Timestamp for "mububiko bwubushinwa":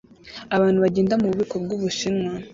1.21-2.31